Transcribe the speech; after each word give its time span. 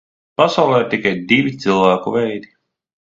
Pasaulē 0.41 0.79
ir 0.83 0.87
tikai 0.95 1.11
divi 1.33 1.53
cilvēku 1.67 2.15
veidi. 2.17 2.51